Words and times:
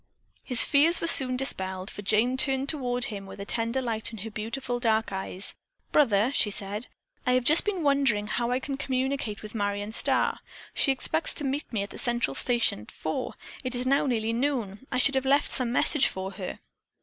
His 0.43 0.63
fears 0.63 0.99
were 0.99 1.05
soon 1.05 1.37
dispelled, 1.37 1.91
for 1.91 2.01
Jane 2.01 2.35
turned 2.35 2.67
toward 2.69 3.03
him 3.05 3.27
with 3.27 3.39
a 3.39 3.45
tender 3.45 3.83
light 3.83 4.11
in 4.11 4.17
her 4.25 4.31
beautiful 4.31 4.79
dark 4.79 5.11
eyes. 5.13 5.53
"Brother," 5.91 6.31
she 6.33 6.49
said, 6.49 6.87
"I 7.27 7.33
have 7.33 7.43
just 7.43 7.65
been 7.65 7.83
wondering 7.83 8.25
how 8.25 8.49
I 8.49 8.59
can 8.59 8.77
communicate 8.77 9.43
with 9.43 9.53
Marion 9.53 9.91
Starr. 9.91 10.39
She 10.73 10.91
expects 10.91 11.35
to 11.35 11.43
meet 11.43 11.71
me 11.71 11.83
at 11.83 11.91
the 11.91 11.99
Central 11.99 12.33
Station 12.33 12.79
at 12.79 12.89
four. 12.89 13.35
It 13.63 13.75
is 13.75 13.85
now 13.85 14.07
nearly 14.07 14.33
noon. 14.33 14.87
I 14.91 14.97
should 14.97 15.13
have 15.13 15.23
left 15.23 15.51
some 15.51 15.71
message 15.71 16.07
for 16.07 16.31
her." 16.31 16.57